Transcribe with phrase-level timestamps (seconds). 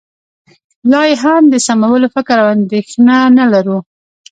[0.91, 3.77] لا یې هم د سمولو فکر او اندېښنه نه لرو